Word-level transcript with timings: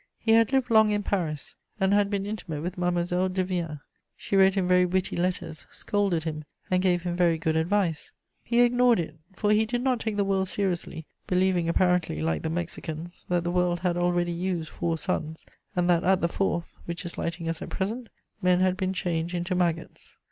He 0.17 0.31
had 0.31 0.51
lived 0.51 0.71
long 0.71 0.89
in 0.89 1.03
Paris, 1.03 1.53
and 1.79 1.93
had 1.93 2.09
been 2.09 2.25
intimate 2.25 2.61
with 2.63 2.75
Mademoiselle 2.75 3.29
Devienne. 3.29 3.81
She 4.17 4.35
wrote 4.35 4.55
him 4.55 4.67
very 4.67 4.83
witty 4.83 5.15
letters, 5.15 5.67
scolded 5.69 6.23
him, 6.23 6.43
and 6.71 6.81
gave 6.81 7.03
him 7.03 7.15
very 7.15 7.37
good 7.37 7.55
advice: 7.55 8.11
he 8.43 8.61
ignored 8.61 8.99
it, 8.99 9.15
for 9.35 9.51
he 9.51 9.63
did 9.63 9.83
not 9.83 9.99
take 9.99 10.17
the 10.17 10.23
world 10.23 10.47
seriously, 10.47 11.05
believing 11.27 11.69
apparently, 11.69 12.19
like 12.19 12.41
the 12.41 12.49
Mexicans, 12.49 13.27
that 13.29 13.43
the 13.43 13.51
world 13.51 13.81
had 13.81 13.95
already 13.95 14.31
used 14.31 14.71
four 14.71 14.97
suns, 14.97 15.45
and 15.75 15.87
that 15.87 16.03
at 16.03 16.19
the 16.19 16.27
fourth 16.27 16.75
(which 16.85 17.05
is 17.05 17.19
lighting 17.19 17.47
us 17.47 17.61
at 17.61 17.69
present) 17.69 18.09
men 18.41 18.59
had 18.59 18.75
been 18.75 18.93
changed 18.93 19.35
into 19.35 19.53
maggots. 19.53 20.17